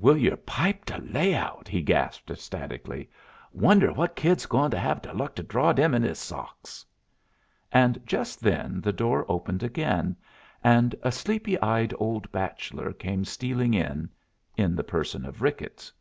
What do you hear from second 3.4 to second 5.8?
"Wonder what kid's goin' to have de luck to draw